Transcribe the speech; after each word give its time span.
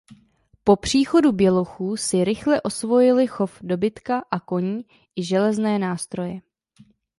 Po 0.63 0.75
příchodu 0.75 1.31
bělochů 1.31 1.97
si 1.97 2.23
rychle 2.23 2.61
osvojili 2.61 3.27
chov 3.27 3.59
dobytka 3.61 4.23
a 4.31 4.39
koní 4.39 4.85
i 5.15 5.23
železné 5.23 5.79
nástroje. 5.79 6.39